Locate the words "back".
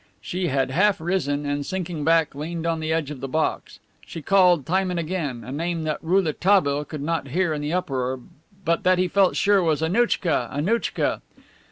2.03-2.33